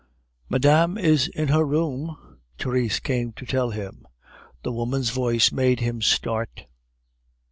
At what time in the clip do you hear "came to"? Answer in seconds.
2.99-3.45